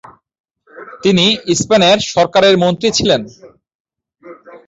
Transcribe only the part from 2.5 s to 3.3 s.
মন্ত্রী ছিলেন।